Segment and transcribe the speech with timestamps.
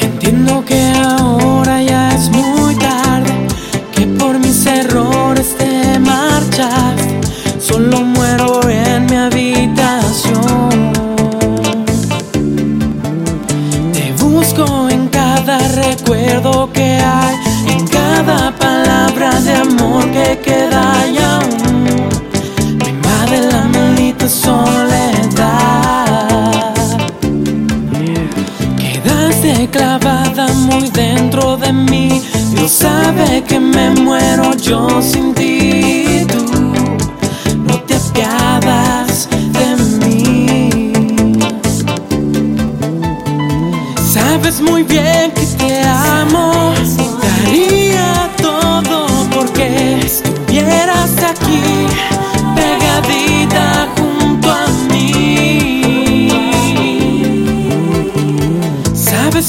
[0.00, 0.97] Entiendo que
[29.70, 32.22] Clavada muy dentro de mí.
[32.52, 36.26] Dios sabe que me muero yo sin ti.
[36.26, 36.44] Tú
[37.66, 40.92] no te apiadas de mí.
[44.12, 46.74] Sabes muy bien que te amo.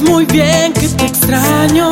[0.09, 1.89] Muy bien que te extraño.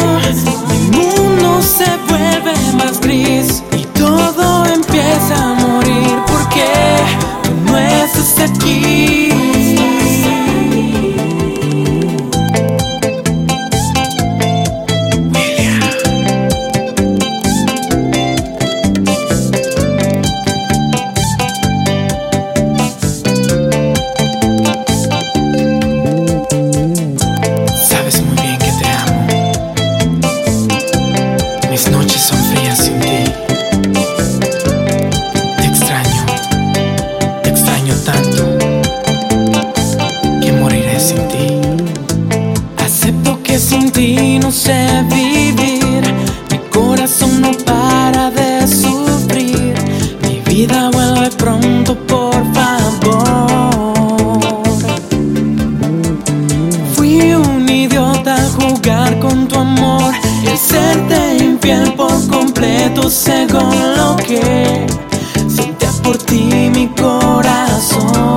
[44.47, 46.03] No sé vivir.
[46.49, 49.75] Mi corazón no para de sufrir.
[50.21, 54.39] Mi vida vuelve pronto, por favor.
[56.95, 60.13] Fui un idiota a jugar con tu amor
[60.45, 64.87] El serte infiel por completo según lo que
[65.47, 68.36] Sentía por ti mi corazón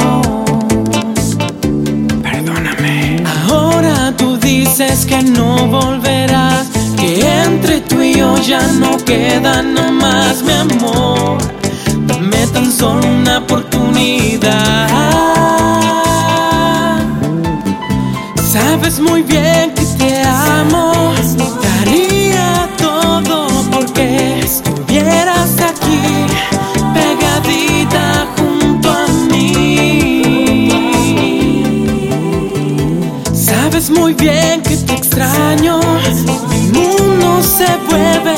[5.10, 11.38] que no volverás Que entre tú y yo ya no queda nada más mi amor
[12.06, 14.88] Dame tan solo una oportunidad
[18.53, 21.15] Sabes muy bien que te amo.
[33.80, 35.80] Sabes muy bien que te extraño.
[36.50, 38.29] Mi mundo se vuelve